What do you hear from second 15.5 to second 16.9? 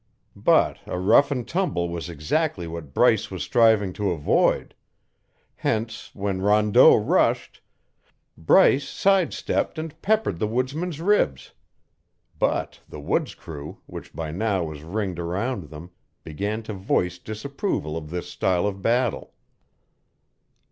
them, began to